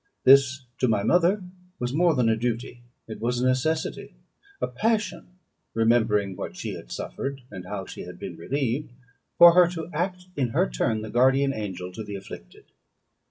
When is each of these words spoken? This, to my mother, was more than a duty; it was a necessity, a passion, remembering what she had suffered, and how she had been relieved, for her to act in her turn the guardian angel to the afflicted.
This, 0.23 0.65
to 0.79 0.87
my 0.87 1.03
mother, 1.03 1.43
was 1.77 1.93
more 1.93 2.15
than 2.15 2.27
a 2.27 2.35
duty; 2.35 2.81
it 3.07 3.19
was 3.21 3.39
a 3.39 3.45
necessity, 3.45 4.15
a 4.59 4.65
passion, 4.65 5.35
remembering 5.75 6.35
what 6.35 6.57
she 6.57 6.73
had 6.73 6.91
suffered, 6.91 7.41
and 7.51 7.65
how 7.65 7.85
she 7.85 8.01
had 8.01 8.17
been 8.17 8.35
relieved, 8.35 8.91
for 9.37 9.53
her 9.53 9.67
to 9.67 9.91
act 9.93 10.25
in 10.35 10.47
her 10.57 10.67
turn 10.67 11.03
the 11.03 11.11
guardian 11.11 11.53
angel 11.53 11.91
to 11.91 12.03
the 12.03 12.15
afflicted. 12.15 12.65